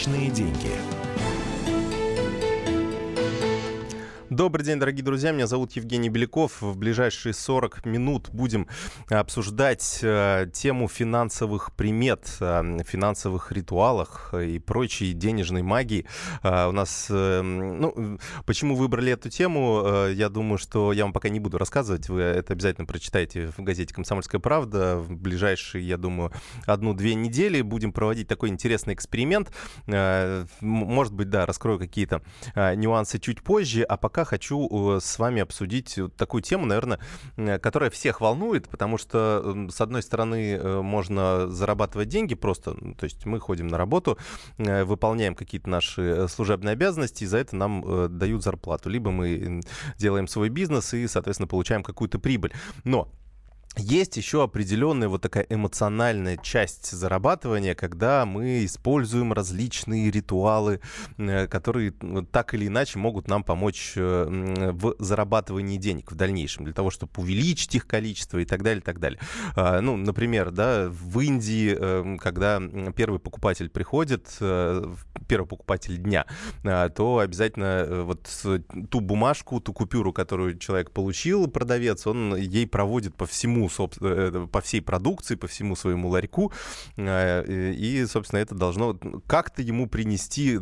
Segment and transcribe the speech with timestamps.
[0.00, 1.09] Личные деньги.
[4.40, 5.32] Добрый день, дорогие друзья.
[5.32, 6.62] Меня зовут Евгений Беляков.
[6.62, 8.68] В ближайшие 40 минут будем
[9.10, 16.06] обсуждать э, тему финансовых примет, э, финансовых ритуалах и прочей денежной магии.
[16.42, 21.38] Э, у нас, ну, почему выбрали эту тему, я думаю, что я вам пока не
[21.38, 22.08] буду рассказывать.
[22.08, 24.96] Вы это обязательно прочитаете в газете «Комсомольская правда».
[24.96, 26.32] В ближайшие, я думаю,
[26.64, 29.52] одну-две недели будем проводить такой интересный эксперимент.
[29.86, 32.22] Может быть, да, раскрою какие-то
[32.56, 37.00] нюансы чуть позже, а пока хочу э, с вами обсудить такую тему, наверное,
[37.58, 43.26] которая всех волнует, потому что, с одной стороны, э, можно зарабатывать деньги просто, то есть
[43.26, 44.18] мы ходим на работу,
[44.58, 48.88] э, выполняем какие-то наши служебные обязанности, и за это нам дают зарплату.
[48.88, 49.60] Либо мы
[49.98, 52.52] делаем свой бизнес и, соответственно, получаем какую-то прибыль.
[52.84, 53.08] Но
[53.76, 60.80] есть еще определенная вот такая эмоциональная часть зарабатывания, когда мы используем различные ритуалы,
[61.18, 61.92] э, которые
[62.32, 67.12] так или иначе могут нам помочь э, в зарабатывании денег в дальнейшем, для того, чтобы
[67.16, 69.20] увеличить их количество и так далее, и так далее.
[69.54, 72.60] А, ну, например, да, в Индии, э, когда
[72.96, 74.36] первый покупатель приходит,
[75.28, 76.26] первый покупатель дня,
[76.62, 78.28] то обязательно вот
[78.90, 84.46] ту бумажку, ту купюру, которую человек получил, продавец, он ей проводит по всему всему, э,
[84.50, 86.52] по всей продукции, по всему своему ларьку.
[86.96, 90.58] Э, и, собственно, это должно как-то ему принести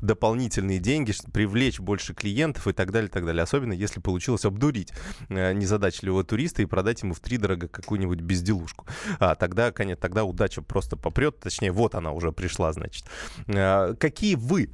[0.00, 3.42] дополнительные деньги, привлечь больше клиентов и так далее, и так далее.
[3.42, 4.92] Особенно, если получилось обдурить
[5.28, 8.86] э, незадачливого туриста и продать ему в три дорого какую-нибудь безделушку.
[9.18, 13.04] А тогда, конечно, тогда удача просто попрет, точнее, вот она уже пришла, значит.
[13.46, 14.70] Какие вы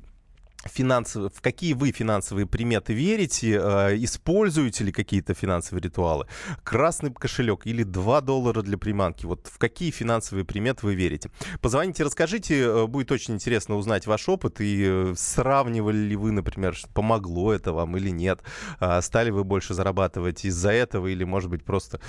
[0.64, 6.26] финансовые, в какие вы финансовые приметы верите, э, используете ли какие-то финансовые ритуалы,
[6.62, 11.30] красный кошелек или 2 доллара для приманки, вот в какие финансовые приметы вы верите.
[11.60, 16.76] Позвоните, расскажите, э, будет очень интересно узнать ваш опыт и э, сравнивали ли вы, например,
[16.94, 18.41] помогло это вам или нет,
[19.00, 22.00] стали вы больше зарабатывать из-за этого или, может быть, просто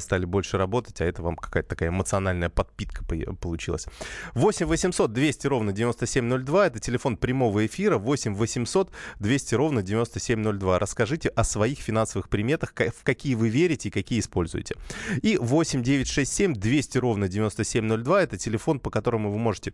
[0.00, 3.04] стали больше работать, а это вам какая-то такая эмоциональная подпитка
[3.40, 3.86] получилась.
[4.34, 10.78] 8 800 200 ровно 9702, это телефон прямого эфира, 8 800 200 ровно 9702.
[10.78, 14.76] Расскажите о своих финансовых приметах, в какие вы верите и какие используете.
[15.22, 18.22] И 8 967 200 ровно 9702.
[18.22, 19.72] Это телефон, по которому вы можете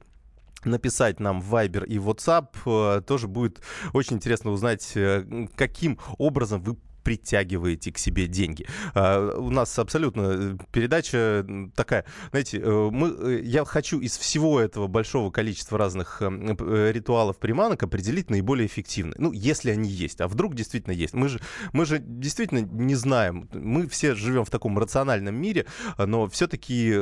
[0.65, 2.49] написать нам в Viber и WhatsApp.
[2.67, 3.61] Э, тоже будет
[3.93, 8.67] очень интересно узнать, э, каким образом вы притягиваете к себе деньги.
[8.95, 14.61] А, у нас абсолютно э, передача такая, знаете, э, мы, э, я хочу из всего
[14.61, 19.15] этого большого количества разных ритуалов приманок определить наиболее эффективные.
[19.19, 20.21] Ну, если они есть.
[20.21, 21.15] А вдруг действительно есть.
[21.15, 21.41] Мы же,
[21.73, 23.49] мы же действительно не знаем.
[23.53, 25.67] Мы все живем в таком рациональном мире,
[25.99, 26.95] но все-таки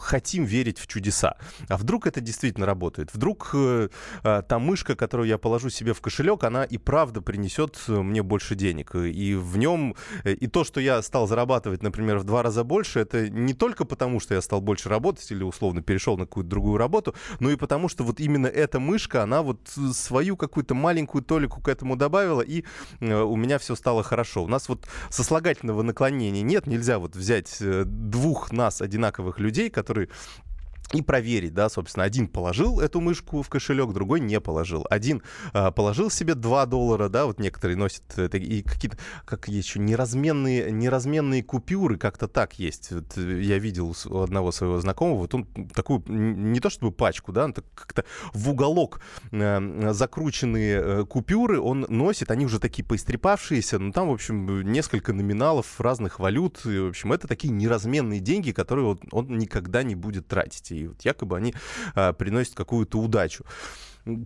[0.00, 1.36] хотим верить в чудеса.
[1.68, 3.12] А вдруг это действительно работает?
[3.12, 3.54] Вдруг
[4.22, 8.94] та мышка, которую я положу себе в кошелек, она и правда принесет мне больше денег.
[8.94, 9.94] И в нем
[10.24, 13.84] э, и то, что я стал зарабатывать, например, в два раза больше, это не только
[13.84, 17.56] потому, что я стал больше работать или условно перешел на какую-то другую работу, но и
[17.56, 19.60] потому, что вот именно эта мышка, она вот
[19.92, 22.64] свою какую-то маленькую толику к этому добавила, и
[23.00, 24.44] э, у меня все стало хорошо.
[24.44, 30.08] У нас вот сослагательного наклонения нет, нельзя вот взять э, двух нас одинаковых людей, которые
[30.94, 34.86] и проверить, да, собственно, один положил эту мышку в кошелек, другой не положил.
[34.90, 35.22] Один
[35.52, 40.70] а, положил себе 2 доллара, да, вот некоторые носят это, и какие-то, как еще, неразменные,
[40.70, 42.92] неразменные купюры, как-то так есть.
[42.92, 47.50] Вот я видел у одного своего знакомого, вот он такую, не то чтобы пачку, да,
[47.74, 54.08] как-то в уголок э, закрученные э, купюры он носит, они уже такие поистрепавшиеся, но там,
[54.08, 59.00] в общем, несколько номиналов разных валют, и, в общем, это такие неразменные деньги, которые он,
[59.10, 61.54] он никогда не будет тратить вот якобы они
[61.94, 63.44] а, приносят какую-то удачу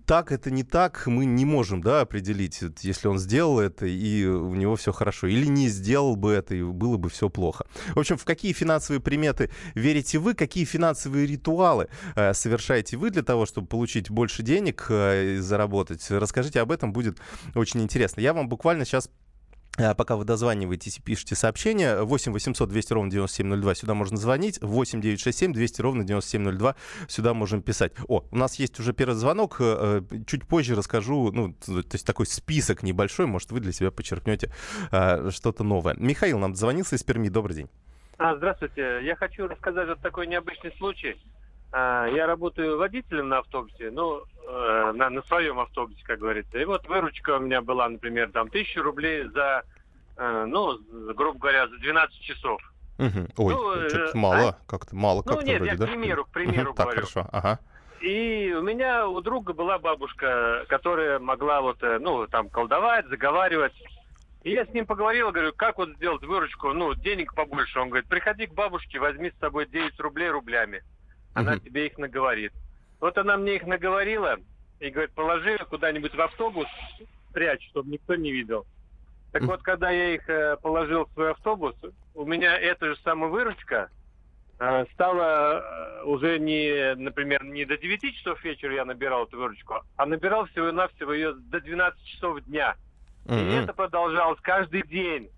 [0.07, 4.55] так это не так, мы не можем да, определить, если он сделал это, и у
[4.55, 7.67] него все хорошо, или не сделал бы это, и было бы все плохо.
[7.95, 13.23] В общем, в какие финансовые приметы верите вы, какие финансовые ритуалы э, совершаете вы для
[13.23, 17.19] того, чтобы получить больше денег э, и заработать, расскажите об этом, будет
[17.55, 18.21] очень интересно.
[18.21, 19.11] Я вам буквально сейчас
[19.97, 25.01] пока вы дозваниваетесь и пишете сообщение, 8 800 200 ровно 9702, сюда можно звонить, 8
[25.01, 26.75] 967 200 ровно 9702,
[27.09, 27.93] сюда можем писать.
[28.09, 32.07] О, у нас есть уже первый звонок, э, э, чуть позже расскажу, ну, то есть
[32.07, 34.51] такой список небольшой, может, вы для себя подчеркнете
[34.91, 35.95] а, что-то новое.
[35.99, 37.69] Михаил нам звонился из Перми, добрый день.
[38.19, 41.17] А, здравствуйте, я хочу рассказать вот такой необычный случай.
[41.79, 46.57] А, я работаю водителем на автобусе, ну, э, на, на своем автобусе, как говорится.
[46.57, 49.63] И вот выручка у меня была, например, там тысяча рублей за,
[50.17, 50.79] э, ну,
[51.13, 52.63] грубо говоря, за 12 часов.
[52.99, 53.27] Угу.
[53.37, 54.59] Ой, ну, что-то э, мало, а?
[54.67, 55.85] как-то мало ну, как-то нет, вроде, я да?
[55.85, 57.59] к примеру, к примеру Так, хорошо, ага.
[58.01, 63.75] И у меня у друга была бабушка, которая могла вот, э, ну, там, колдовать, заговаривать.
[64.45, 67.81] И я с ним поговорил, говорю, как вот сделать выручку, ну, денег побольше.
[67.81, 70.83] Он говорит, приходи к бабушке, возьми с собой 9 рублей рублями.
[71.37, 71.61] Она угу.
[71.61, 72.53] тебе их наговорит.
[72.99, 74.39] Вот она мне их наговорила
[74.81, 76.67] и говорит, положи куда-нибудь в автобус,
[77.35, 78.65] прячь, чтобы никто не видел.
[79.33, 81.75] Так вот, когда я их э, положил в свой автобус,
[82.15, 83.91] у меня эта же самая выручка
[84.59, 89.83] э, стала э, уже не, например, не до 9 часов вечера я набирал эту выручку,
[89.97, 92.77] а набирал всего-навсего ее до 12 часов дня.
[93.27, 93.51] Mm-hmm.
[93.51, 95.29] И это продолжалось каждый день.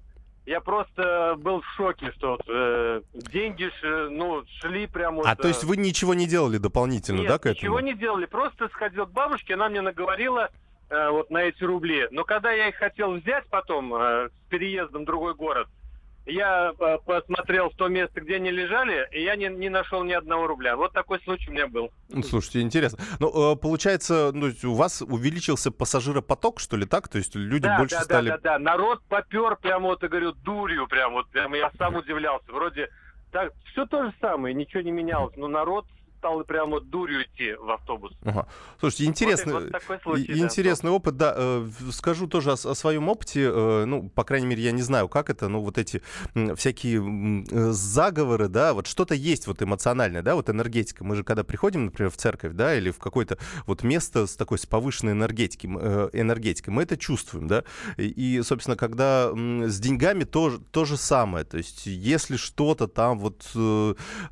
[0.49, 5.21] Я просто был в шоке, что э, деньги ш, ну, шли прямо...
[5.27, 7.57] А вот, то есть вы ничего не делали дополнительно, нет, да, к этому?
[7.57, 8.25] ничего не делали.
[8.25, 10.49] Просто сходил к бабушке, она мне наговорила
[10.89, 12.09] э, вот на эти рубли.
[12.13, 15.69] Но когда я их хотел взять потом э, с переездом в другой город,
[16.29, 20.13] я э, посмотрел в то место, где они лежали, и я не, не нашел ни
[20.13, 20.77] одного рубля.
[20.77, 21.91] Вот такой случай у меня был.
[22.11, 22.99] Ну, слушайте, интересно.
[23.19, 27.09] Ну, э, получается, ну, у вас увеличился пассажиропоток, что ли, так?
[27.09, 28.29] То есть люди да, больше да, стали...
[28.29, 28.59] Да, да, да.
[28.59, 31.29] Народ попер прямо, вот, я говорю, дурью прям вот.
[31.29, 32.53] Прямо я сам удивлялся.
[32.53, 32.91] Вроде
[33.33, 35.35] так, все то же самое, ничего не менялось.
[35.37, 35.87] Но народ
[36.19, 38.13] стал прямо дурью идти в автобус.
[38.25, 38.47] Ага.
[38.81, 40.93] Слушайте, интересный, вот, вот случай, интересный да.
[40.93, 41.35] опыт, да.
[41.37, 43.51] Э, скажу тоже о, о своем опыте.
[43.53, 46.03] Э, ну, по крайней мере, я не знаю, как это, но вот эти
[46.57, 51.05] всякие э, заговоры, да, вот что-то есть вот эмоциональное, да, вот энергетика.
[51.05, 54.59] Мы же когда приходим, например, в церковь, да, или в какое-то вот место с такой
[54.59, 55.71] с повышенной энергетикой,
[56.13, 57.65] энергетикой, мы это чувствуем, да.
[57.97, 61.45] И, собственно, когда с деньгами то, то же самое.
[61.45, 63.49] То есть, если что-то там вот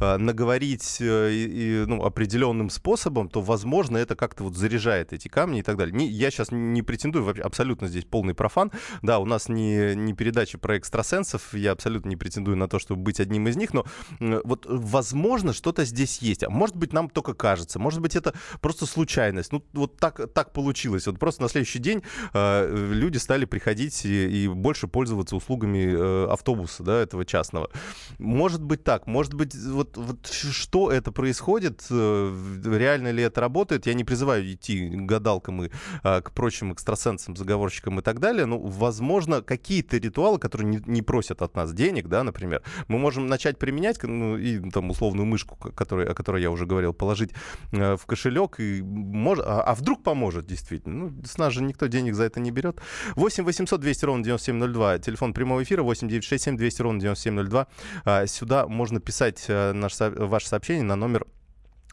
[0.00, 5.76] наговорить и ну, определенным способом, то, возможно, это как-то вот заряжает эти камни и так
[5.76, 5.94] далее.
[5.94, 8.72] Не, я сейчас не претендую, вообще, абсолютно здесь полный профан.
[9.02, 13.02] Да, у нас не, не передача про экстрасенсов, я абсолютно не претендую на то, чтобы
[13.02, 13.84] быть одним из них, но
[14.20, 16.42] вот, возможно, что-то здесь есть.
[16.42, 19.52] А может быть, нам только кажется, может быть, это просто случайность.
[19.52, 21.06] Ну, вот так, так получилось.
[21.06, 22.02] Вот просто на следующий день
[22.32, 27.70] э, люди стали приходить и, и больше пользоваться услугами э, автобуса, да, этого частного.
[28.18, 33.40] Может быть так, может быть, вот, вот что это происходит, происходит, э, реально ли это
[33.40, 33.86] работает.
[33.86, 35.70] Я не призываю идти к гадалкам и
[36.02, 38.46] а, к прочим экстрасенсам, заговорщикам и так далее.
[38.46, 43.58] Ну, возможно, какие-то ритуалы, которые не, просят от нас денег, да, например, мы можем начать
[43.58, 47.30] применять, ну, и там условную мышку, который, о которой я уже говорил, положить
[47.72, 49.38] э, в кошелек, и мож...
[49.38, 51.10] а, а вдруг поможет действительно.
[51.10, 52.80] Ну, с нас же никто денег за это не берет.
[53.16, 57.66] 8 800 200 ровно 9702, телефон прямого эфира 8 967 200 ровно 9702.
[58.04, 61.26] А, сюда можно писать э, наш, ваше сообщение на номер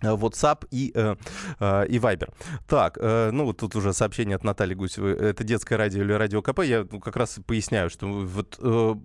[0.04, 1.16] WhatsApp и, э,
[1.60, 2.34] э, и Viber.
[2.68, 5.14] Так, э, ну вот тут уже сообщение от Натальи Гусевой.
[5.14, 6.64] Это детское радио или радио КП.
[6.64, 8.96] Я ну, как раз поясняю, что вот э,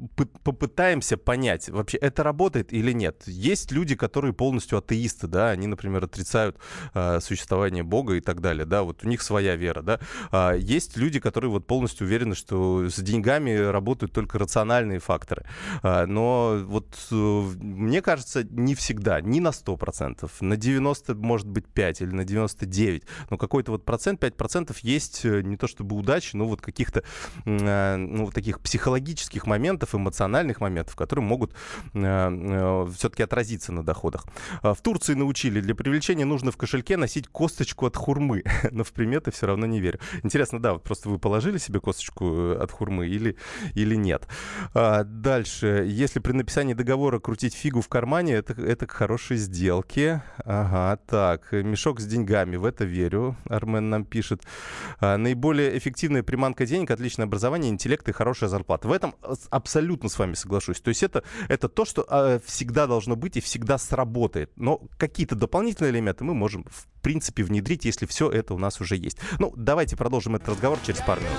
[0.42, 3.22] попытаемся понять, вообще это работает или нет.
[3.26, 6.56] Есть люди, которые полностью атеисты, да, они, например, отрицают
[6.94, 10.00] э, существование Бога и так далее, да, вот у них своя вера, да.
[10.30, 15.44] А есть люди, которые вот полностью уверены, что с деньгами работают только рациональные факторы.
[15.82, 21.46] А, но вот э, мне кажется, не всегда, не на 100%, на 90 90, может
[21.46, 25.66] быть, 5 или на 99, но какой-то вот процент, 5 процентов есть э, не то
[25.66, 27.02] чтобы удачи, но вот каких-то
[27.44, 31.54] э, ну, таких психологических моментов, эмоциональных моментов, которые могут
[31.94, 34.26] э, все-таки отразиться на доходах.
[34.62, 39.30] В Турции научили, для привлечения нужно в кошельке носить косточку от хурмы, но в приметы
[39.30, 40.00] все равно не верю.
[40.22, 43.36] Интересно, да, вот просто вы положили себе косточку от хурмы или,
[43.74, 44.26] или нет.
[44.74, 50.22] А, дальше, если при написании договора крутить фигу в кармане, это, это к хорошей сделке.
[50.44, 50.77] Ага.
[50.78, 54.42] Ага, так, мешок с деньгами, в это верю, Армен нам пишет.
[55.00, 58.86] А, наиболее эффективная приманка денег, отличное образование, интеллект и хорошая зарплата.
[58.86, 59.14] В этом
[59.50, 60.80] абсолютно с вами соглашусь.
[60.80, 64.52] То есть это, это то, что а, всегда должно быть и всегда сработает.
[64.56, 68.96] Но какие-то дополнительные элементы мы можем, в принципе, внедрить, если все это у нас уже
[68.96, 69.18] есть.
[69.40, 71.38] Ну, давайте продолжим этот разговор через пару минут.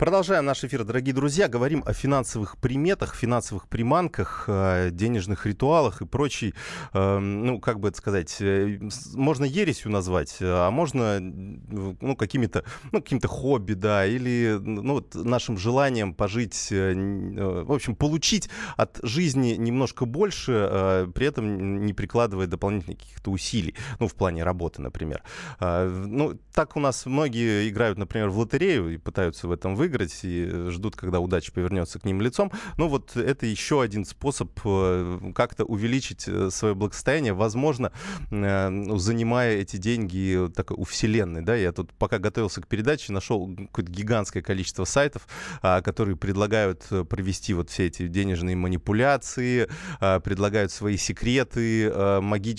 [0.00, 1.46] Продолжаем наш эфир, дорогие друзья.
[1.46, 4.48] Говорим о финансовых приметах, финансовых приманках,
[4.92, 6.54] денежных ритуалах и прочей,
[6.94, 8.78] эм, ну, как бы это сказать, э,
[9.12, 15.58] можно ересью назвать, а можно, ну, какими-то, ну, каким-то хобби, да, или, ну, вот нашим
[15.58, 22.46] желанием пожить, э, э, в общем, получить от жизни немножко больше, при этом не прикладывая
[22.46, 25.22] дополнительных каких-то усилий, ну, в плане работы, например.
[25.60, 30.20] Ну, так у нас многие играют, например, в лотерею и пытаются в этом выиграть, выиграть
[30.22, 32.52] и ждут, когда удача повернется к ним лицом.
[32.76, 37.92] Но вот это еще один способ э, как-то увеличить э, свое благосостояние, возможно,
[38.30, 41.42] э, ну, занимая эти деньги так, у Вселенной.
[41.42, 41.56] Да?
[41.56, 45.26] Я тут пока готовился к передаче, нашел какое-то гигантское количество сайтов,
[45.62, 49.68] а, которые предлагают провести вот все эти денежные манипуляции,
[50.00, 52.50] а, предлагают свои секреты, а, магии.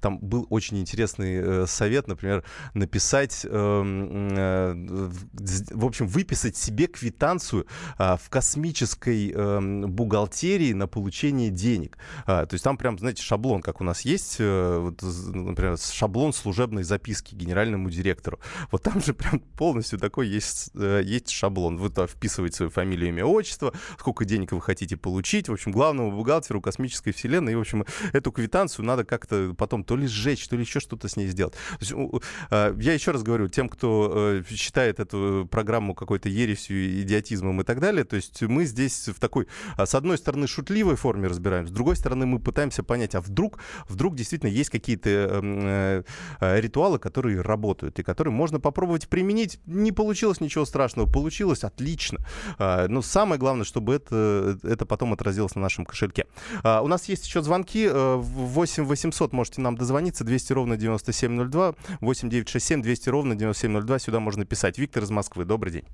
[0.00, 7.66] Там был очень интересный совет, например, написать, эм, в общем, выписать выписать себе квитанцию
[7.98, 11.98] а, в космической а, бухгалтерии на получение денег.
[12.26, 16.32] А, то есть там прям, знаете, шаблон, как у нас есть, а, вот, например, шаблон
[16.32, 18.38] служебной записки генеральному директору.
[18.70, 21.76] Вот там же прям полностью такой есть, э, есть шаблон.
[21.76, 25.48] Вы туда вписываете свою фамилию, имя, отчество, сколько денег вы хотите получить.
[25.48, 27.52] В общем, главному бухгалтеру космической вселенной.
[27.52, 31.08] И, в общем, эту квитанцию надо как-то потом то ли сжечь, то ли еще что-то
[31.08, 31.54] с ней сделать.
[31.80, 31.92] Есть,
[32.50, 37.80] я еще раз говорю, тем, кто э, считает эту программу какой-то ересью, идиотизмом и так
[37.80, 38.04] далее.
[38.04, 41.96] То есть мы здесь в такой, а, с одной стороны, шутливой форме разбираемся, с другой
[41.96, 46.02] стороны, мы пытаемся понять, а вдруг, вдруг действительно есть какие-то эм, э,
[46.40, 49.60] э, ритуалы, которые работают и которые можно попробовать применить.
[49.66, 52.18] Не получилось ничего страшного, получилось отлично.
[52.58, 56.26] Э, но самое главное, чтобы это, это потом отразилось на нашем кошельке.
[56.62, 57.88] Э, у нас есть еще звонки.
[57.90, 60.24] Э, 8 800 можете нам дозвониться.
[60.24, 61.74] 200 ровно 9702.
[62.00, 63.98] 8 967 200 ровно 9702.
[63.98, 64.78] Сюда можно писать.
[64.78, 65.44] Виктор из Москвы.
[65.44, 65.84] Добрый день.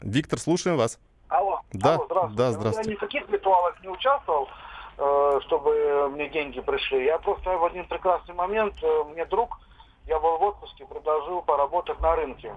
[0.00, 0.98] Виктор, слушаем вас.
[1.28, 1.60] Алло.
[1.72, 2.36] Да, Алло, здравствуйте.
[2.36, 2.90] да, здравствуйте.
[2.90, 4.48] Я ни в каких ритуалах не участвовал,
[4.96, 7.04] э, чтобы мне деньги пришли.
[7.04, 9.58] Я просто в один прекрасный момент, э, мне друг,
[10.06, 12.54] я был в отпуске, предложил поработать на рынке.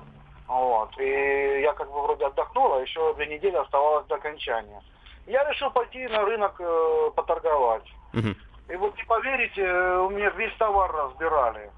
[0.47, 0.89] Вот.
[0.99, 4.81] И я как бы вроде отдохнул, а еще две недели оставалось до окончания.
[5.27, 7.85] Я решил пойти на рынок э, поторговать.
[8.13, 8.35] Мгм.
[8.69, 11.71] И вот не поверите, у меня весь товар разбирали.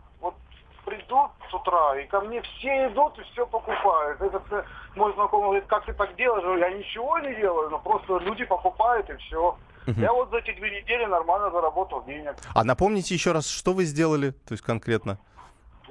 [0.85, 4.21] Придут с утра, и ко мне все идут и все покупают.
[4.21, 4.63] Этот э,
[4.95, 6.59] мой знакомый говорит, как ты так делаешь?
[6.59, 9.57] Я ничего не делаю, но просто люди покупают и все.
[9.87, 10.01] Мгм.
[10.01, 12.35] Я вот за эти две недели нормально заработал денег.
[12.53, 15.17] А напомните еще раз, что вы сделали, то есть конкретно?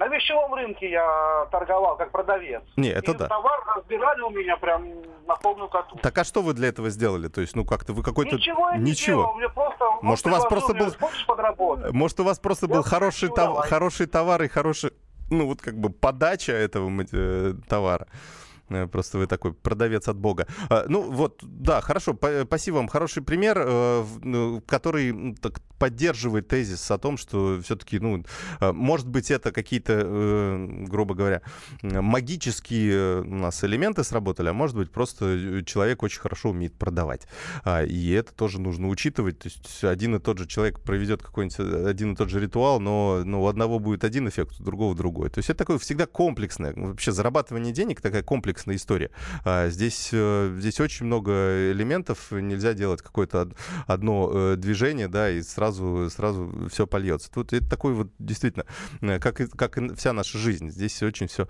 [0.03, 2.63] На вещевом рынке я торговал как продавец.
[2.77, 3.29] Не, это и да.
[3.29, 4.85] товар разбирали у меня прям
[5.29, 5.99] на полную катушку.
[5.99, 7.29] Так а что вы для этого сделали?
[7.29, 8.35] То есть, ну как-то вы какой-то...
[8.35, 9.85] Ничего я не делал, просто...
[10.03, 11.93] Может, у вас просто был-?
[11.93, 13.69] Может, у вас просто был хороший, «Ну, тов- давай».
[13.69, 14.91] хороший товар и хороший,
[15.31, 18.09] ну вот как бы подача этого э, товара.
[18.75, 20.47] Э, Просто вы такой продавец от бога.
[20.69, 22.89] А, Ну вот, да, хорошо, спасибо вам.
[22.89, 28.25] Хороший пример, э, ну, который так поддерживает тезис о том, что все-таки, ну,
[28.61, 31.43] э, может быть, это какие-то, грубо говоря,
[31.83, 37.27] магические у нас элементы сработали, а может быть, просто человек очень хорошо умеет продавать.
[37.65, 39.39] А, И это тоже нужно учитывать.
[39.39, 43.23] То есть один и тот же человек проведет какой-нибудь один и тот же ритуал, но,
[43.25, 45.31] но у одного будет один эффект, у другого другой.
[45.31, 46.73] То есть это такое всегда комплексное.
[46.77, 49.11] Вообще зарабатывание денег такая комплексная история.
[49.45, 52.31] А, Здесь, э, здесь очень много элементов.
[52.31, 57.31] Нельзя делать какое-то од- одно э, движение, да, и сразу, сразу все польется.
[57.31, 58.65] Тут это такой вот действительно,
[59.01, 60.71] э, как и, как и вся наша жизнь.
[60.71, 61.49] Здесь очень все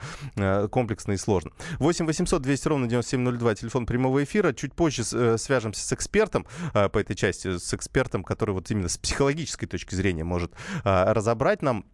[0.71, 1.52] комплексно и сложно.
[1.78, 4.52] 8 800 200 ровно 9702, телефон прямого эфира.
[4.52, 8.88] Чуть позже э, свяжемся с экспертом э, по этой части, с экспертом, который вот именно
[8.88, 10.52] с психологической точки зрения может
[10.85, 11.85] э, разобрать нам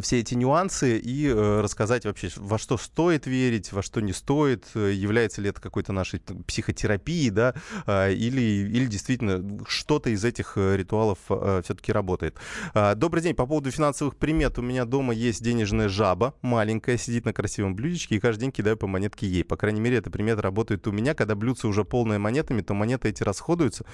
[0.00, 4.66] все эти нюансы и э, рассказать вообще, во что стоит верить, во что не стоит,
[4.74, 7.54] э, является ли это какой-то нашей психотерапией, да,
[7.86, 12.36] а, или, или действительно что-то из этих э, ритуалов все-таки работает.
[12.74, 13.34] А, Добрый день.
[13.34, 14.58] По поводу финансовых примет.
[14.58, 18.76] У меня дома есть денежная жаба, маленькая, сидит на красивом блюдечке, и каждый день кидаю
[18.76, 19.44] по монетке ей.
[19.44, 21.14] По крайней мере, эта примета работает у меня.
[21.14, 23.84] Когда блюдце уже полное монетами, то монеты эти расходуются,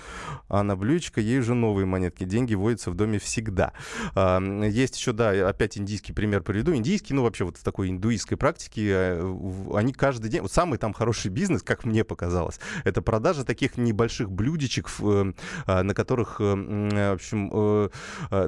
[0.49, 2.25] а на блюдечко ей уже новые монетки.
[2.25, 3.73] Деньги водятся в доме всегда.
[4.15, 6.75] А, Есть еще, да, опять индийский пример приведу.
[6.75, 10.93] Индийский, ну вообще вот в такой индуистской практике, э, они каждый день, вот самый там
[10.93, 15.33] хороший бизнес, как мне показалось, это продажа таких небольших блюдечек, э,
[15.67, 17.91] а, на которых, в общем,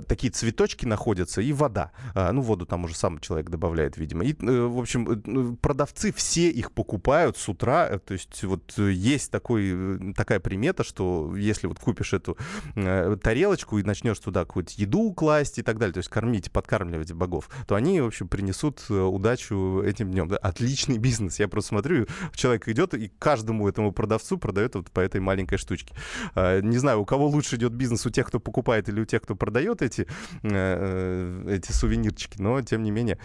[0.06, 1.92] такие цветочки находятся и вода.
[2.14, 4.24] А, ну воду там уже сам человек добавляет, видимо.
[4.24, 10.14] И, в общем, ну, продавцы все их покупают с утра, то есть вот есть такой,
[10.14, 12.38] такая примета, что если вот купишь эту
[12.74, 17.48] тарелочку и начнешь туда какую-то еду класть и так далее, то есть кормить, подкармливать богов,
[17.66, 20.28] то они, в общем, принесут э, удачу этим днем.
[20.28, 20.36] Да?
[20.36, 21.38] Отличный бизнес.
[21.38, 25.94] Я просто смотрю, человек идет и каждому этому продавцу продает вот по этой маленькой штучке.
[26.34, 29.22] А, не знаю, у кого лучше идет бизнес, у тех, кто покупает или у тех,
[29.22, 30.06] кто продает эти, э,
[30.42, 33.18] э, эти сувенирчики, но тем не менее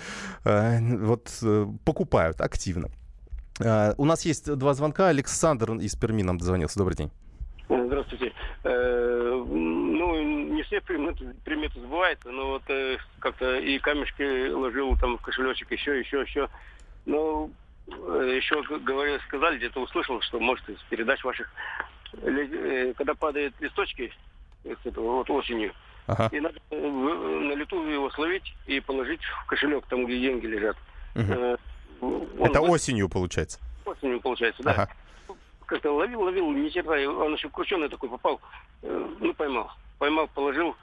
[0.43, 1.29] вот
[1.83, 2.89] покупают активно.
[3.63, 5.07] А, у нас есть два звонка.
[5.07, 6.79] Александр из Перми нам дозвонился.
[6.79, 7.11] Добрый день.
[7.67, 8.31] Здравствуйте.
[10.69, 15.21] Э, ну, все приметы, приметы сбываются, но вот э, как-то и камешки ложил там в
[15.21, 16.49] кошелечек, еще, еще, еще.
[17.05, 17.49] Но
[17.87, 21.51] э, еще говорили, сказали, где-то услышал, что может из передач ваших,
[22.97, 24.11] когда падают листочки,
[24.95, 25.73] вот осенью,
[26.07, 26.29] ага.
[26.31, 30.77] и надо на лету его словить и положить в кошелек, там, где деньги лежат.
[31.15, 32.43] Угу.
[32.43, 33.59] Это осенью, получается?
[33.85, 34.71] Осенью, получается, да.
[34.71, 34.89] Ага
[35.65, 38.41] как-то ловил, ловил, не черта, он еще крученый такой попал,
[38.81, 39.71] э, ну, поймал.
[39.99, 40.75] Поймал, положил.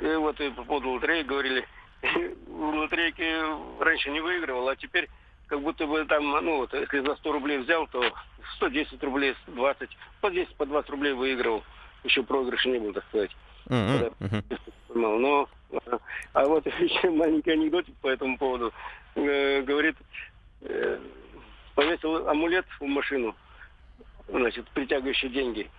[0.00, 1.66] И вот и по поводу лотереи говорили,
[2.46, 3.44] в лотерейке
[3.78, 5.08] раньше не выигрывал, а теперь
[5.46, 8.02] как будто бы там, ну вот, если за 100 рублей взял, то
[8.56, 11.62] 110 рублей, 20, по 10, по 20 рублей выигрывал.
[12.04, 13.30] Еще проигрыша не было, так сказать.
[13.66, 14.12] Uh-huh.
[14.18, 14.58] Uh-huh.
[14.94, 15.48] Но,
[16.32, 18.72] а вот еще маленький анекдотик по этому поводу.
[19.14, 19.96] Э, говорит,
[20.62, 20.98] э,
[21.74, 23.36] повесил амулет в машину,
[24.28, 25.70] значит, притягивающие деньги.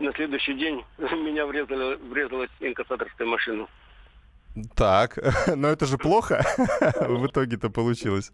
[0.00, 3.68] На следующий день меня врезала, врезалась инкассаторская машина.
[4.74, 5.18] Так,
[5.56, 6.42] но это же плохо
[7.00, 8.32] в итоге-то получилось.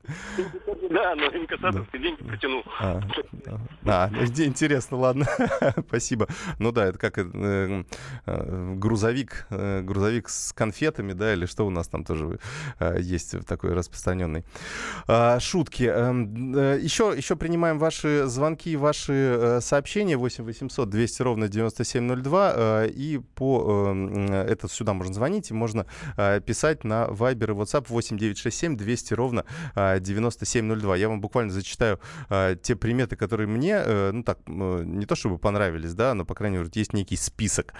[0.90, 2.62] Да, но инкассаторские деньги протянул.
[2.80, 3.00] А,
[3.84, 5.26] а, интересно, ладно,
[5.88, 6.28] спасибо.
[6.58, 7.24] Ну да, это как э,
[8.26, 12.38] э, грузовик, э, грузовик с конфетами, да, или что у нас там тоже
[12.78, 14.44] э, есть такой распространенный.
[15.06, 15.84] А, шутки.
[15.84, 22.88] Еще, э, еще принимаем ваши звонки, ваши э, сообщения 8 800 200 ровно 9702, э,
[22.88, 25.86] и по э, это сюда можно звонить, и можно
[26.46, 29.44] писать на Viber и WhatsApp 8967 200 ровно
[29.76, 30.75] 9702.
[30.84, 35.38] Э, Я вам буквально зачитаю э, те приметы, которые мне, ну так, не то чтобы
[35.38, 37.74] понравились, да, но, по крайней мере, есть некий список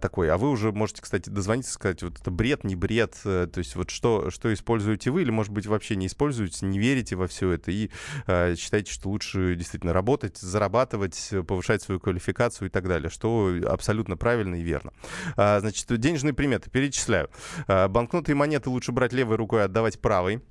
[0.00, 0.30] такой.
[0.30, 3.76] А вы уже можете, кстати, дозвониться и сказать, вот это бред, не бред, то есть
[3.76, 7.50] вот что, что используете вы, или, может быть, вообще не используете, не верите во все
[7.50, 7.90] это и
[8.26, 14.56] считаете, что лучше действительно работать, зарабатывать, повышать свою квалификацию и так далее, что абсолютно правильно
[14.56, 14.92] и верно.
[15.36, 17.30] Значит, денежные приметы перечисляю.
[17.66, 20.42] Э, банкноты и монеты лучше брать левой рукой, отдавать правой.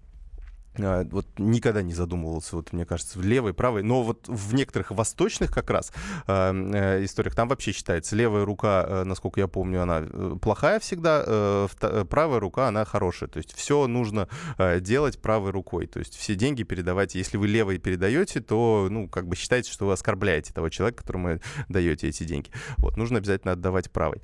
[0.80, 4.92] А, вот никогда не задумывался, вот мне кажется, в левой, правой, но вот в некоторых
[4.92, 5.92] восточных как раз
[6.28, 6.34] э,
[6.74, 11.24] э, историях там вообще считается левая рука, э, насколько я помню, она э, плохая всегда,
[11.26, 16.00] э, э, правая рука она хорошая, то есть все нужно э, делать правой рукой, то
[16.00, 19.94] есть все деньги передавать, если вы левой передаете, то ну как бы считайте, что вы
[19.94, 24.22] оскорбляете того человека, которому даете эти деньги, вот нужно обязательно отдавать правой.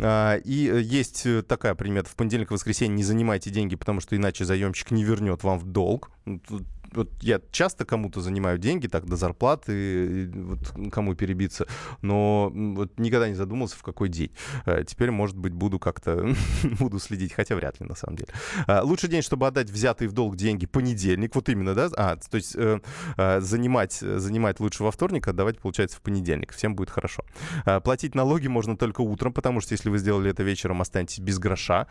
[0.00, 4.92] А, и есть такая примета: в понедельник, воскресенье не занимайте деньги, потому что иначе заемщик
[4.92, 6.10] не вернет вам в долг долг.
[6.26, 6.40] Ну,
[6.92, 11.66] вот я часто кому-то занимаю деньги, так, до зарплаты, вот, кому перебиться,
[12.02, 14.30] но вот никогда не задумывался, в какой день.
[14.64, 16.34] А теперь, может быть, буду как-то,
[16.78, 18.28] буду следить, хотя вряд ли, на самом деле.
[18.66, 21.90] А, лучший день, чтобы отдать взятые в долг деньги, понедельник, вот именно, да?
[21.96, 22.80] А, то есть э,
[23.16, 26.52] э, занимать, занимать лучше во вторник, отдавать, получается, в понедельник.
[26.52, 27.24] Всем будет хорошо.
[27.84, 31.86] Платить налоги можно только утром, потому что если вы сделали это вечером, останетесь без гроша.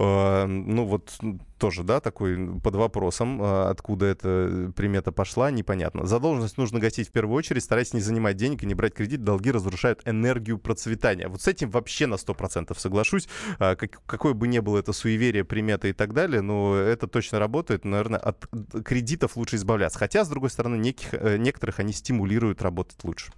[0.00, 1.18] Э, ну вот
[1.58, 6.06] тоже, да, такой под вопросом, э, откуда эта примета пошла, непонятно.
[6.06, 9.50] Задолженность нужно гасить в первую очередь, старайтесь не занимать денег и не брать кредит, долги
[9.50, 11.28] разрушают энергию процветания.
[11.28, 13.28] Вот с этим вообще на 100% соглашусь.
[13.58, 17.38] Э, как, какое бы ни было это суеверие, примета и так далее, но это точно
[17.38, 17.84] работает.
[17.84, 18.46] Наверное, от
[18.82, 19.98] кредитов лучше избавляться.
[19.98, 23.32] Хотя, с другой стороны, неких, некоторых они стимулируют работать лучше.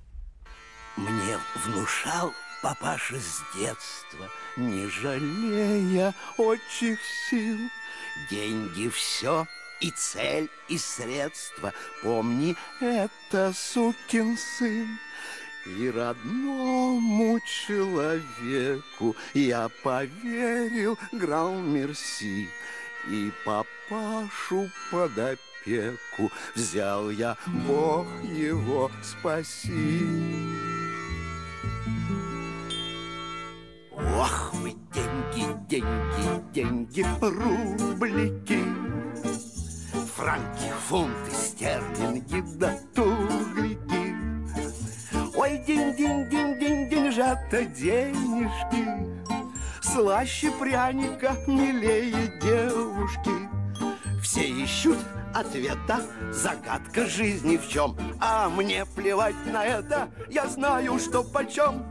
[0.96, 2.31] Мне внушал
[2.62, 6.98] папаша с детства, не жалея отчих
[7.29, 7.59] сил.
[8.31, 9.46] Деньги все,
[9.81, 11.72] и цель, и средства,
[12.03, 14.98] помни, это сукин сын.
[15.66, 22.48] И родному человеку я поверил, грал мерси,
[23.09, 30.51] И папашу под опеку взял я, Бог его спаси.
[35.72, 38.62] Деньги, деньги, рублики,
[40.14, 44.14] франки, фунты, стерлинги, да тугрики.
[45.35, 48.87] Ой, день, день, день, день, деньжата, денежки,
[49.80, 53.30] Слаще пряника, милее девушки.
[54.22, 54.98] Все ищут
[55.32, 61.82] ответа, загадка жизни в чем, А мне плевать на это, я знаю, что почем.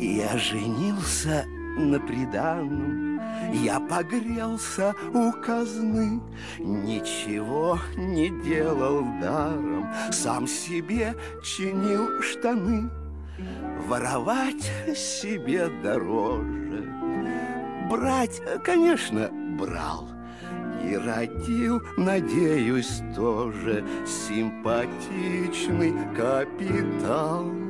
[0.00, 1.44] Я женился
[1.76, 3.20] на приданном,
[3.52, 6.22] я погрелся у казны,
[6.58, 12.88] Ничего не делал даром, сам себе чинил штаны.
[13.86, 16.90] Воровать себе дороже,
[17.90, 20.08] брать, конечно, брал,
[20.82, 27.69] и родил, надеюсь, тоже симпатичный капитал.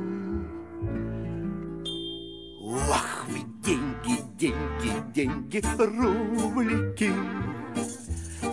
[2.73, 7.11] Ох вы, деньги, деньги, деньги, рублики,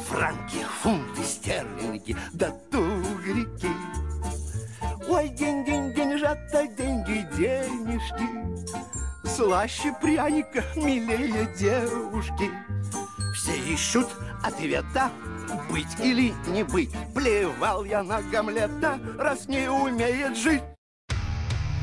[0.09, 3.71] Франки, фунты, стерлинги, да тугрики.
[5.09, 8.29] Ой, день, день, деньжата, деньги, денежки,
[9.25, 12.51] Слаще пряника, милее девушки.
[13.37, 14.09] Все ищут
[14.43, 15.13] ответа,
[15.71, 16.91] быть или не быть.
[17.15, 20.63] Плевал я на Гамлета, раз не умеет жить.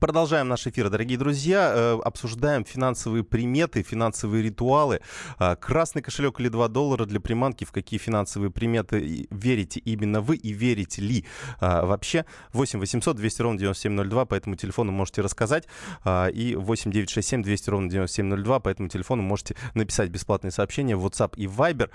[0.00, 1.72] Продолжаем наш эфир, дорогие друзья.
[1.74, 5.00] Э, обсуждаем финансовые приметы, финансовые ритуалы.
[5.40, 7.64] Э, красный кошелек или 2 доллара для приманки.
[7.64, 11.24] В какие финансовые приметы верите именно вы и верите ли
[11.60, 12.26] э, вообще?
[12.52, 14.24] 8 800 200 ровно 9702.
[14.26, 15.66] По этому телефону можете рассказать.
[16.06, 18.60] И 8 967 200 ровно 9702.
[18.60, 21.90] По этому телефону можете написать бесплатные сообщения в WhatsApp и Viber.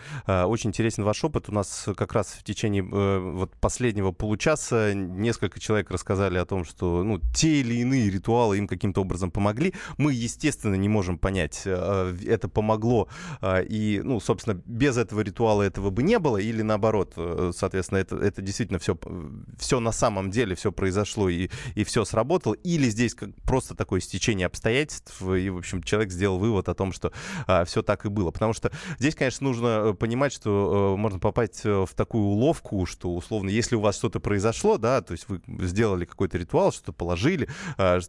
[0.45, 1.47] Очень интересен ваш опыт.
[1.47, 7.01] У нас как раз в течение вот последнего получаса несколько человек рассказали о том, что
[7.03, 9.73] ну, те или иные иные ритуалы им каким-то образом помогли.
[9.97, 13.08] Мы, естественно, не можем понять, э, это помогло,
[13.41, 17.99] э, и, ну, собственно, без этого ритуала этого бы не было, или наоборот, э, соответственно,
[17.99, 18.97] это, это действительно все,
[19.58, 24.01] все на самом деле, все произошло и, и все сработало, или здесь как просто такое
[24.01, 27.12] стечение обстоятельств, и, в общем, человек сделал вывод о том, что
[27.65, 28.32] все так и было.
[28.32, 33.75] Потому что здесь, конечно, нужно понимать, что можно попасть в такую уловку, что, условно, если
[33.75, 37.47] у вас что-то произошло, да, то есть вы сделали какой-то ритуал, что-то положили,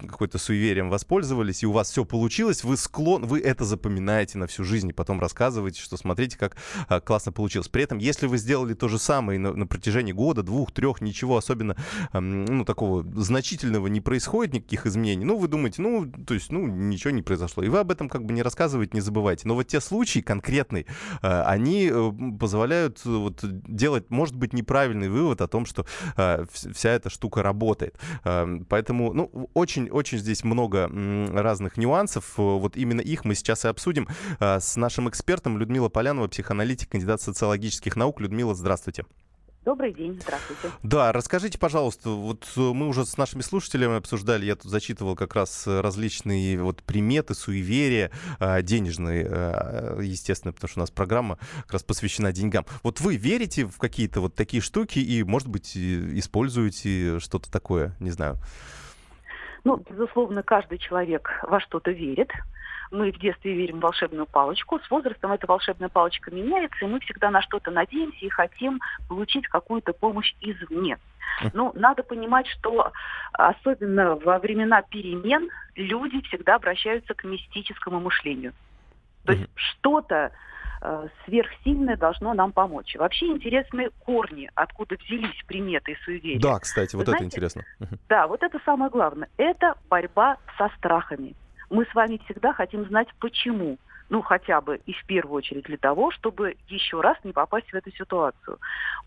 [0.09, 4.65] какой-то суеверием воспользовались, и у вас все получилось, вы склон, вы это запоминаете на всю
[4.65, 6.57] жизнь, и потом рассказываете, что смотрите, как
[6.89, 7.69] а, классно получилось.
[7.69, 11.37] При этом, если вы сделали то же самое на, на протяжении года, двух, трех, ничего
[11.37, 11.77] особенно,
[12.13, 17.11] ну, такого значительного не происходит, никаких изменений, ну, вы думаете, ну, то есть, ну, ничего
[17.11, 17.63] не произошло.
[17.63, 19.47] И вы об этом как бы не рассказываете, не забывайте.
[19.49, 20.87] Но вот те случаи конкретные,
[21.23, 26.91] а, они э, позволяют э, вот делать, может быть, неправильный вывод о том, что вся
[26.91, 27.99] эта штука работает.
[28.23, 30.91] Поэтому, ну, очень-очень здесь много
[31.33, 32.35] разных нюансов.
[32.37, 37.23] Вот именно их мы сейчас и обсудим а, с нашим экспертом Людмила Полянова, психоаналитик, кандидат
[37.23, 38.21] социологических наук.
[38.21, 39.07] Людмила, здравствуйте.
[39.65, 40.71] Добрый день, здравствуйте.
[40.83, 45.35] Да, расскажите, пожалуйста, вот э, мы уже с нашими слушателями обсуждали, я тут зачитывал как
[45.35, 51.73] раз различные вот приметы, суеверия, а, денежные, а, естественно, потому что у нас программа как
[51.73, 52.67] раз посвящена деньгам.
[52.83, 58.11] Вот вы верите в какие-то вот такие штуки и, может быть, используете что-то такое, не
[58.11, 58.37] знаю?
[59.65, 62.31] Ну, безусловно, каждый человек во что-то верит.
[62.91, 64.79] Мы в детстве верим в волшебную палочку.
[64.79, 69.49] С возрастом эта волшебная палочка меняется, и мы всегда на что-то надеемся и хотим получить
[69.49, 70.99] какую-то помощь извне.
[71.55, 72.93] Ну, надо понимать, что
[73.33, 78.53] особенно во времена перемен люди всегда обращаются к мистическому мышлению.
[79.25, 80.33] То есть что-то
[81.25, 82.95] сверхсильное должно нам помочь.
[82.97, 86.41] Вообще интересны корни, откуда взялись приметы и суеверия.
[86.41, 87.63] Да, кстати, вот Вы это интересно.
[88.09, 89.29] Да, вот это самое главное.
[89.39, 91.35] Это борьба со страхами.
[91.71, 95.77] Мы с вами всегда хотим знать, почему ну, хотя бы и в первую очередь для
[95.77, 98.59] того, чтобы еще раз не попасть в эту ситуацию.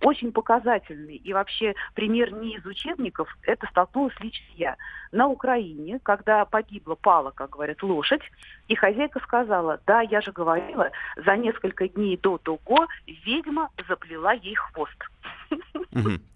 [0.02, 4.78] Очень показательный и вообще пример не из учебников, это столкнулась лично я.
[5.12, 8.24] На Украине, когда погибла, пала, как говорят, лошадь,
[8.68, 14.56] и хозяйка сказала, да, я же говорила, за несколько дней до того ведьма заплела ей
[14.56, 14.98] хвост.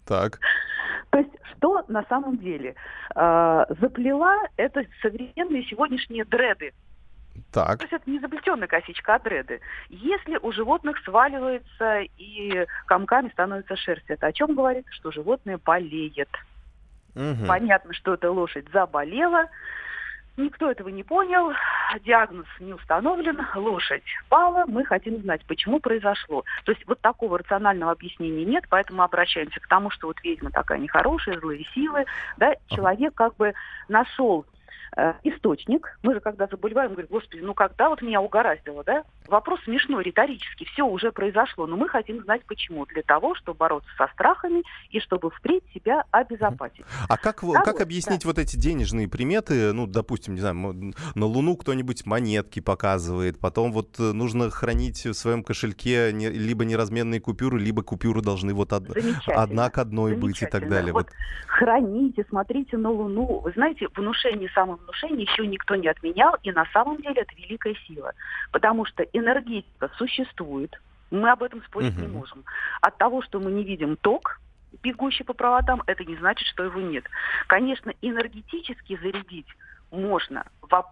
[0.05, 0.39] Так.
[1.11, 2.75] То есть что на самом деле?
[3.15, 6.73] А, заплела это современные сегодняшние дреды
[7.51, 7.77] Так.
[7.77, 9.61] То есть это не заплетенная косичка, а дреды.
[9.89, 14.85] Если у животных сваливается и комками становится шерсть, это о чем говорит?
[14.89, 16.29] Что животное болеет.
[17.15, 17.47] Мгм.
[17.47, 19.47] Понятно, что эта лошадь заболела.
[20.37, 21.51] Никто этого не понял,
[22.05, 26.45] диагноз не установлен, лошадь пала, мы хотим знать, почему произошло.
[26.63, 30.79] То есть вот такого рационального объяснения нет, поэтому обращаемся к тому, что вот ведьма такая
[30.79, 32.05] нехорошая, злые силы,
[32.37, 33.53] да, человек как бы
[33.89, 34.45] нашел
[34.97, 35.97] э, источник.
[36.03, 39.03] Мы же когда заболеваем, говорим, господи, ну когда вот меня угораздило, да?
[39.27, 42.85] Вопрос смешной, риторический, все уже произошло, но мы хотим знать почему.
[42.85, 46.85] Для того, чтобы бороться со страхами и чтобы впредь себя обезопасить.
[47.07, 49.73] А как, Да, как объяснить вот эти денежные приметы?
[49.73, 50.55] Ну, допустим, не знаю,
[51.15, 56.65] на Луну кто-нибудь монетки показывает, потом вот э, нужно хранить в своем кошельке не- либо
[56.65, 58.89] неразменные купюры, либо купюры должны вот од-
[59.27, 60.91] одна к одной быть и так далее.
[60.93, 61.13] Вот Вот.
[61.47, 63.39] храните, смотрите на Луну.
[63.39, 64.49] Вы знаете, внушение
[64.81, 68.13] самовнушение еще никто не отменял, и на самом деле это великая сила.
[68.51, 72.17] Потому что энергетика существует, мы об этом спорить не Мгм.
[72.17, 72.43] можем.
[72.81, 74.39] От того, что мы не видим ток,
[74.81, 77.05] бегущий по проводам, это не значит, что его нет.
[77.47, 79.47] Конечно, энергетически зарядить
[79.91, 80.85] можно во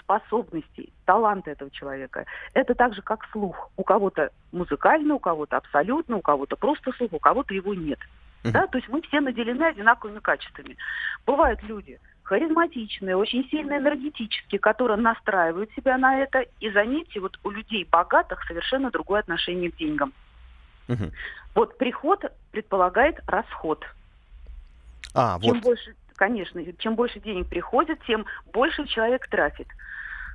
[0.00, 2.26] способностей, таланта этого человека.
[2.52, 3.70] Это так же, как слух.
[3.78, 7.98] У кого-то музыкально, у кого-то абсолютно, у кого-то просто слух, у кого-то его нет.
[8.42, 8.66] Да?
[8.66, 10.76] То есть мы все наделены одинаковыми качествами.
[11.24, 16.40] Бывают люди харизматичные, очень сильно энергетические, которые настраивают себя на это.
[16.58, 20.12] И заметьте, вот у людей богатых совершенно другое отношение к деньгам.
[20.88, 21.12] Мгм.
[21.54, 23.84] Вот приход предполагает расход.
[25.14, 25.62] А, Чем вот.
[25.62, 29.68] больше, конечно, чем больше денег приходит, тем больше человек тратит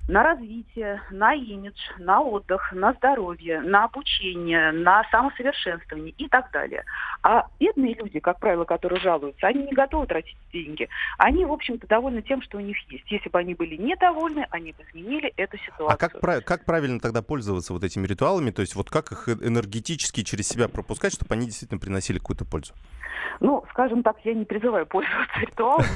[0.09, 6.83] на развитие, на имидж, на отдых, на здоровье, на обучение, на самосовершенствование и так далее.
[7.21, 10.89] А бедные люди, как правило, которые жалуются, они не готовы тратить деньги.
[11.19, 13.09] Они, в общем-то, довольны тем, что у них есть.
[13.11, 15.89] Если бы они были недовольны, они бы изменили эту ситуацию.
[15.89, 18.49] А как, прав- как правильно тогда пользоваться вот этими ритуалами?
[18.49, 22.45] То есть вот как их э- энергетически через себя пропускать, чтобы они действительно приносили какую-то
[22.45, 22.73] пользу?
[23.41, 25.87] Ну, скажем так, я не призываю пользоваться ритуалами.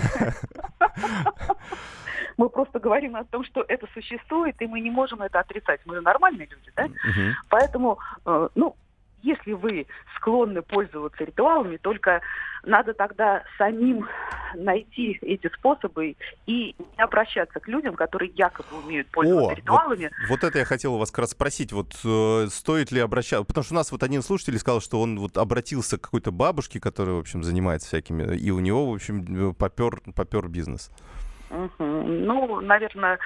[2.38, 5.82] Мы просто говорим о том, что это существует, и мы не можем это отрицать.
[5.86, 6.86] Мы же нормальные люди, да?
[6.86, 7.34] Мгм.
[7.50, 8.76] Поэтому, э, ну,
[9.24, 12.22] если вы склонны пользоваться ритуалами, только
[12.64, 14.08] надо тогда самим
[14.56, 16.16] найти эти способы
[16.46, 20.12] и не обращаться к людям, которые якобы умеют пользоваться вот- ритуалами.
[20.30, 21.72] Вот это я хотел у вас как раз спросить.
[21.72, 23.46] Вот э, стоит ли обращаться?
[23.46, 26.80] Потому что у нас вот один слушатель сказал, что он вот обратился к какой-то бабушке,
[26.80, 30.92] которая, в общем, занимается всякими, и у него, в общем, попер, попер бизнес.
[31.80, 33.20] Ну, наверное,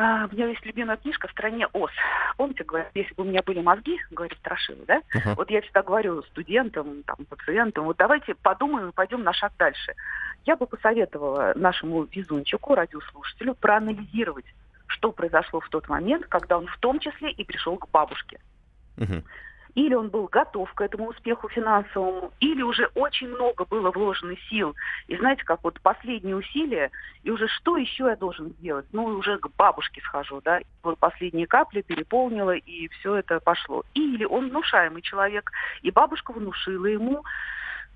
[0.00, 1.90] а, у меня есть любимая книжка «В стране ос».
[2.36, 5.02] Помните, говорят, если бы у меня были мозги, говорит Страшила, да?
[5.12, 5.34] Ага.
[5.36, 9.94] Вот я всегда говорю студентам, там, пациентам, вот давайте подумаем и пойдем на шаг дальше.
[10.44, 14.46] Я бы посоветовала нашему везунчику, радиослушателю, проанализировать,
[14.86, 18.38] что произошло в тот момент, когда он в том числе и пришел к бабушке.
[18.96, 19.24] Мгм.
[19.78, 24.74] Или он был готов к этому успеху финансовому, или уже очень много было вложено сил.
[25.06, 26.90] И знаете, как вот последние усилия,
[27.22, 28.86] и уже что еще я должен сделать?
[28.90, 30.58] Ну, уже к бабушке схожу, да.
[30.82, 33.84] Вот последние капли переполнила, и все это пошло.
[33.94, 37.22] Или он внушаемый человек, и бабушка внушила ему,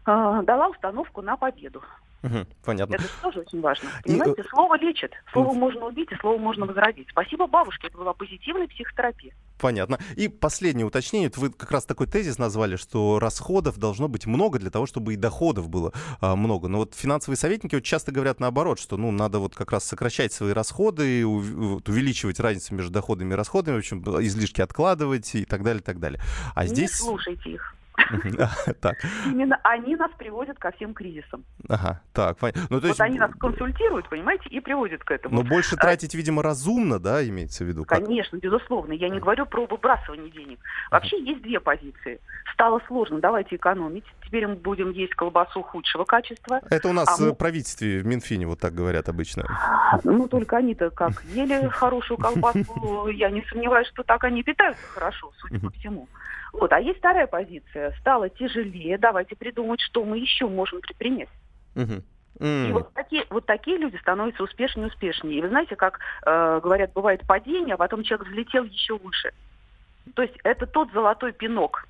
[0.07, 1.83] э, дала установку на победу.
[2.23, 2.47] Мгм.
[2.65, 2.95] Понятно.
[2.95, 3.89] Это же тоже очень важно.
[4.05, 5.13] И, э, Понимаете, слово лечит.
[5.33, 7.09] Слово можно убить, и слово можно возродить.
[7.11, 9.35] Спасибо бабушке, это была позитивная психотерапия.
[9.59, 9.99] Понятно.
[10.17, 11.31] И последнее уточнение.
[11.37, 15.17] Вы как раз такой тезис назвали, что расходов должно быть много для того, чтобы и
[15.17, 16.69] доходов было а, много.
[16.69, 20.33] Но вот финансовые советники вот часто говорят наоборот, что ну, надо вот как раз сокращать
[20.33, 25.45] свои расходы, и вот увеличивать разницу между доходами и расходами, в общем, излишки откладывать и
[25.45, 26.21] так далее, и так далее.
[26.55, 26.97] А Не здесь...
[26.97, 27.75] слушайте их.
[28.81, 31.45] Так, Именно они нас приводят ко всем кризисам.
[31.69, 32.63] ага, так, понятно.
[32.71, 35.37] Ну, то Вот есть, они нас консультируют, понимаете, и приводят к этому.
[35.37, 37.85] но больше тратить, видимо, разумно, да, имеется в виду?
[37.85, 38.93] Конечно, безусловно.
[38.93, 40.59] Я не говорю про выбрасывание денег.
[40.91, 42.21] Вообще есть две позиции.
[42.55, 44.05] Стало сложно, давайте экономить.
[44.25, 46.61] Теперь мы будем есть колбасу худшего качества.
[46.71, 49.45] Это у нас А в правительстве, в Минфине вот так говорят обычно.
[50.05, 55.33] Ну, только они-то как ели хорошую колбасу, я не сомневаюсь, что так они питаются хорошо,
[55.39, 56.09] судя по всему.
[56.53, 57.93] Вот, а есть вторая позиция.
[58.01, 61.31] Стало тяжелее, давайте придумать, что мы еще можем предпринять.
[61.75, 62.03] Мгм.
[62.41, 62.73] И М.
[62.73, 65.39] вот такие, вот такие люди становятся успешнее и успешнее.
[65.39, 69.33] И вы знаете, как э, говорят, бывает падение, а потом человек взлетел еще выше.
[70.15, 71.87] То есть это тот золотой пинок.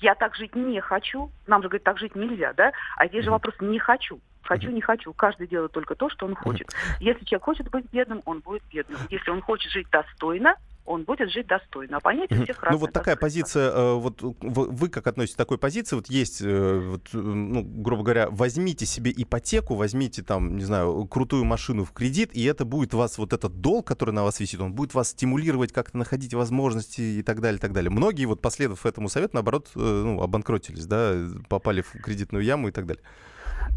[0.00, 1.30] Я так жить не хочу.
[1.46, 2.72] Нам же, говорят, так жить нельзя, да?
[2.96, 4.20] А здесь же вопрос не хочу.
[4.42, 5.12] Хочу, не хочу.
[5.14, 6.68] Каждый делает только то, что он хочет.
[7.00, 8.98] Если человек хочет быть бедным, он будет бедным.
[9.08, 11.96] Если он хочет жить достойно, он будет жить достойно.
[11.96, 15.38] А понять у всех Ну разное, вот такая позиция, э, вот вы как относитесь к
[15.38, 15.96] такой позиции?
[15.96, 21.06] Вот есть, э, вот, э, ну, грубо говоря, возьмите себе ипотеку, возьмите там, не знаю,
[21.06, 24.60] крутую машину в кредит, и это будет вас, вот этот долг, который на вас висит,
[24.60, 27.90] он будет вас стимулировать как-то находить возможности и так далее, и так далее.
[27.90, 31.14] Многие, вот последовав этому совету, наоборот, ну, обанкротились, да,
[31.48, 33.02] попали в кредитную яму и так далее.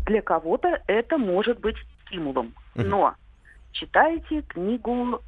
[0.05, 2.53] Для кого-то это может быть стимулом.
[2.75, 3.15] Но
[3.71, 5.21] читайте книгу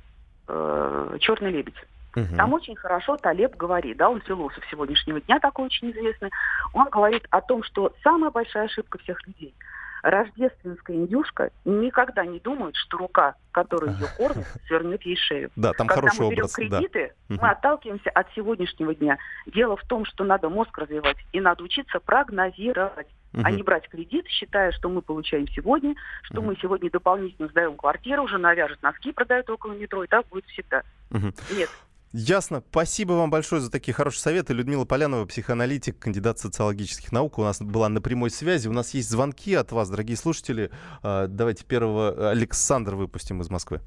[1.20, 1.76] «Черный лебедь».
[2.16, 2.38] Мгм.
[2.38, 6.32] Там очень хорошо Талеб говорит, да, он философ сегодняшнего дня такой очень известный,
[6.74, 9.54] он говорит о том, что самая большая ошибка всех людей
[10.02, 15.52] рождественская индюшка никогда не думает, что рука, которая ее кормит, свернет ей шею.
[15.56, 16.78] Да, там Когда хороший мы берем образ, да.
[16.80, 17.40] кредиты, Мгм.
[17.42, 19.18] мы отталкиваемся от сегодняшнего дня.
[19.48, 23.56] Дело в том, что надо мозг развивать и надо учиться прогнозировать, а Мгм.
[23.58, 26.48] не брать кредит, считая, что мы получаем сегодня, что Мгм.
[26.48, 30.84] мы сегодня дополнительно сдаем квартиру, уже навяжет носки, продают около метро, и так будет всегда.
[31.10, 31.34] Мгм.
[31.52, 31.70] Нет.
[32.12, 32.64] Ясно.
[32.72, 34.54] Спасибо вам большое за такие хорошие советы.
[34.54, 38.68] Людмила Полянова, психоаналитик, кандидат социологических наук, у нас была на прямой связи.
[38.68, 40.72] У нас есть звонки от вас, дорогие слушатели.
[41.04, 43.82] А, Давайте первого Александра выпустим из Москвы.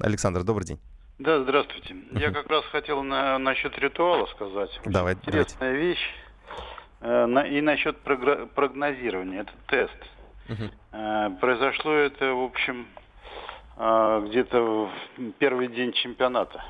[0.00, 0.80] Александр, добрый день.
[1.18, 1.96] Да, здравствуйте.
[2.12, 4.70] Я как раз хотел на, насчет ритуала сказать.
[4.80, 6.14] Очень Давай, Интересная вещь.
[7.02, 9.40] Э, и насчет прогнозирования.
[9.40, 10.70] Это тест.
[10.92, 12.86] Э, произошло это, в общем,
[13.76, 16.64] э, где-то в первый день чемпионата.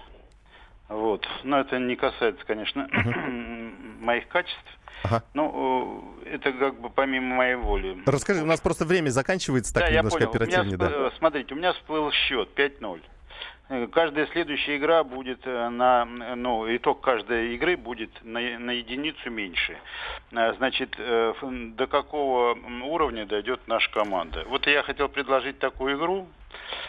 [0.89, 1.27] Вот.
[1.45, 2.89] Но это не касается, конечно,
[4.01, 4.79] моих качеств.
[5.05, 5.23] Ага.
[5.35, 7.99] Ну, это как бы помимо моей воли.
[8.07, 10.31] Расскажи, у нас просто время заканчивается, так да, я немножко понял.
[10.31, 10.77] оперативнее.
[10.77, 11.11] У меня, да.
[11.19, 13.01] Смотрите, у меня всплыл счет 5-0.
[13.69, 19.31] Каждая следующая игра будет э, на, э, ну, итог каждой игры будет на, на единицу
[19.31, 19.79] меньше.
[20.33, 24.45] Э, Значит, э, до какого уровня дойдет наша команда?
[24.49, 26.29] Вот я хотел предложить такую игру.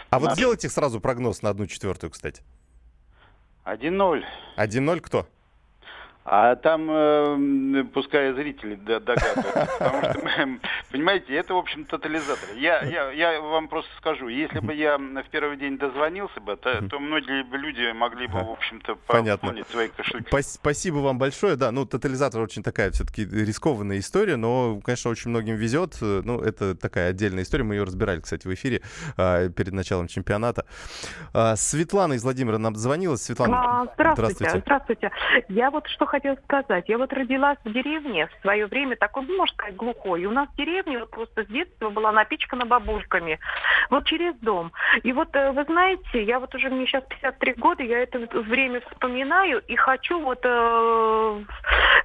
[0.10, 2.44] А вот Наш- сделайте сразу прогноз на одну четвертую, кстати.
[3.66, 4.24] 1-0.
[4.58, 5.26] 1-0 кто?
[6.26, 9.68] А там э, пускай зрители догадываются.
[9.78, 12.56] Потому что, м, понимаете, это, в общем, тотализатор.
[12.56, 16.82] Я, я, я вам просто скажу, если бы я в первый день дозвонился бы, то,
[16.88, 19.38] то многие бы люди могли бы, в общем-то, Понятно.
[19.50, 20.30] пополнить свои кошельки.
[20.30, 21.58] Пас- Спасибо вам большое.
[21.58, 25.98] Да, ну, тотализатор очень такая все-таки рискованная история, но, конечно, очень многим везет.
[26.00, 27.66] Ну, это такая отдельная история.
[27.66, 28.82] Мы ее разбирали, кстати, в эфире
[29.18, 30.66] а, перед началом чемпионата.
[31.34, 33.18] А, Светлана из Владимира нам звонила.
[33.18, 35.12] Светлана, А, здравствуйте, здравствуйте.
[35.50, 36.88] Я вот что хотела сказать.
[36.88, 40.21] Я вот родилась в деревне в свое время, такой, ну, можно сказать, глухой.
[40.21, 43.39] И у нас деревня вот просто с детства была напичкана бабульками.
[43.89, 44.71] Вот через дом.
[45.02, 48.82] И вот, э, вы знаете, я вот уже, мне сейчас 53 года, я это время
[48.82, 51.43] вспоминаю и хочу вот, э,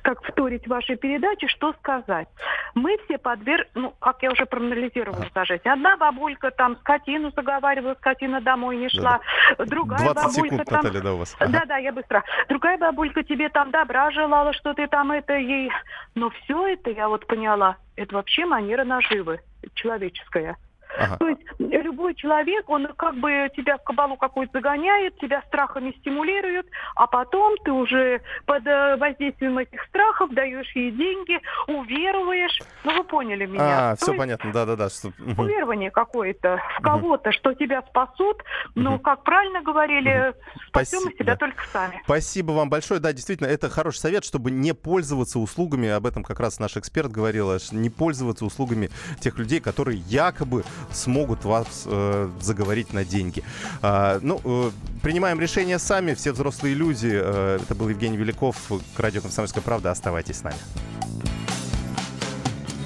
[0.02, 2.28] как вторить вашей передаче, что сказать.
[2.74, 3.68] Мы все подверг...
[3.74, 5.68] Ну, как я уже проанализировала жизнь.
[5.68, 9.20] Одна бабулька там скотину заговаривала, скотина домой не шла.
[9.58, 10.82] Другая 20 бабулька секунд, там...
[10.82, 11.36] Наталья, да, у вас.
[11.38, 11.52] Ага.
[11.52, 12.24] Да, да, я быстро.
[12.48, 15.70] Другая бабулька тебе там добра желала, что ты там это ей...
[16.14, 19.40] Но все это, я вот поняла, это вообще манера наживы
[19.74, 20.56] человеческая.
[20.98, 21.16] Ага.
[21.18, 26.66] То есть любой человек, он как бы тебя в кабалу какую-то загоняет, тебя страхами стимулирует,
[26.96, 32.60] а потом ты уже под э, воздействием этих страхов даешь ей деньги, уверуешь.
[32.84, 33.90] Ну, вы поняли меня.
[33.92, 34.88] А, То все понятно, да-да-да.
[35.36, 38.42] Уверование какое-то в кого-то, что тебя спасут,
[38.74, 40.34] но, как правильно говорили,
[40.68, 41.36] спасем мы себя да.
[41.36, 42.00] только сами.
[42.04, 43.00] Спасибо вам большое.
[43.00, 45.88] Да, действительно, это хороший совет, чтобы не пользоваться услугами.
[45.88, 47.58] Об этом как раз наш эксперт говорил.
[47.58, 53.42] ш- Не пользоваться услугами тех людей, которые якобы смогут вас э, заговорить на деньги.
[53.82, 54.70] А, ну, э,
[55.02, 56.14] принимаем решение сами.
[56.14, 57.10] Все взрослые люди.
[57.12, 58.56] Э, это был Евгений Великов.
[58.96, 59.90] К радио «Комсомольская правда».
[59.90, 60.56] Оставайтесь с нами.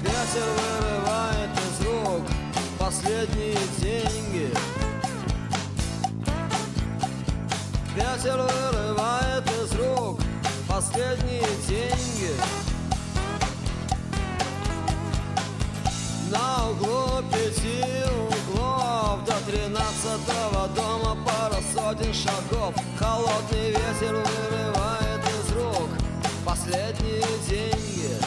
[0.01, 2.23] Ветер вырывает из рук
[2.79, 4.49] последние деньги.
[7.95, 10.19] Ветер вырывает из рук
[10.67, 12.72] последние деньги.
[16.33, 17.83] На углу пяти
[18.49, 22.73] углов до тринадцатого дома пара сотен шагов.
[22.97, 25.89] Холодный ветер вырывает из рук
[26.43, 28.17] последние деньги.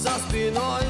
[0.00, 0.89] За спиной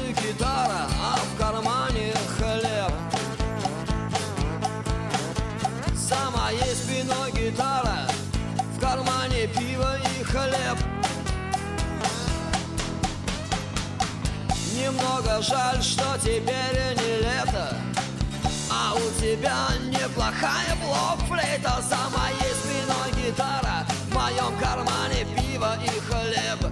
[15.01, 17.75] Немного жаль, что теперь не лето
[18.69, 26.71] А у тебя неплохая блок-флейта За моей спиной гитара, в моем кармане пиво и хлеб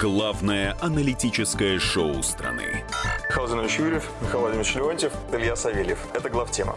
[0.00, 2.84] Главное аналитическое шоу страны.
[3.28, 5.98] Михаил Зинович Юрьев, Михаил Владимирович Леонтьев, Илья Савельев.
[6.14, 6.76] Это главтема.